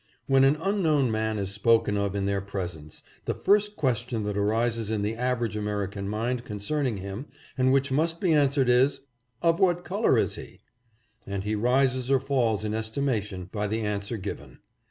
[0.25, 4.89] When an unknown man is spoken of in their presence, the first question that arises
[4.89, 9.01] in the average American mind concerning him and which must be answered is,
[9.43, 10.61] Of what color is he?
[11.27, 14.57] and he rises or falls in estimation by the answer given.